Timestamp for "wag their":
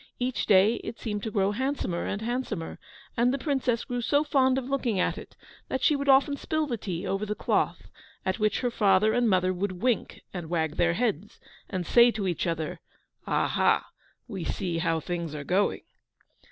10.49-10.93